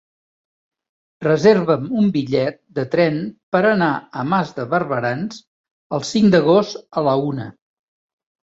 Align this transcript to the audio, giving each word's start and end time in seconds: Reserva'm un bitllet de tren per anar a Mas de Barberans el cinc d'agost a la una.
Reserva'm 1.25 1.83
un 2.03 2.07
bitllet 2.15 2.57
de 2.79 2.85
tren 2.95 3.19
per 3.57 3.61
anar 3.73 3.91
a 4.23 4.25
Mas 4.33 4.55
de 4.57 4.65
Barberans 4.73 5.41
el 5.99 6.05
cinc 6.15 6.35
d'agost 6.37 6.83
a 7.03 7.09
la 7.11 7.15
una. 7.31 7.51